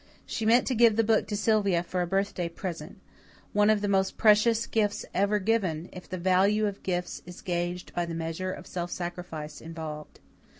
She 0.25 0.47
meant 0.47 0.65
to 0.65 0.73
give 0.73 0.95
the 0.95 1.03
book 1.03 1.27
to 1.27 1.37
Sylvia 1.37 1.83
for 1.83 2.01
a 2.01 2.07
birthday 2.07 2.49
present 2.49 2.97
one 3.53 3.69
of 3.69 3.81
the 3.81 3.87
most 3.87 4.17
precious 4.17 4.65
gifts 4.65 5.05
ever 5.13 5.37
given, 5.37 5.89
if 5.93 6.09
the 6.09 6.17
value 6.17 6.65
of 6.65 6.81
gifts 6.81 7.21
is 7.27 7.43
gauged 7.43 7.93
by 7.93 8.07
the 8.07 8.15
measure 8.15 8.51
of 8.51 8.65
self 8.65 8.89
sacrifice 8.89 9.61
involved. 9.61 10.19